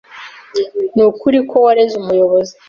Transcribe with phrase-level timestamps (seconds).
[0.95, 2.53] Nukuri ko wareze umuyobozi?